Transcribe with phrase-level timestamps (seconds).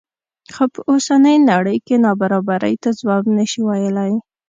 [0.53, 4.11] خو په اوسنۍ نړۍ کې نابرابرۍ ته ځواب نه شي ویلی.